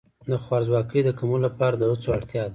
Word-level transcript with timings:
د 0.31 0.33
خوارځواکۍ 0.43 0.99
د 1.03 1.09
کمولو 1.19 1.45
لپاره 1.47 1.75
د 1.77 1.83
هڅو 1.91 2.09
اړتیا 2.17 2.41
ده. 2.45 2.49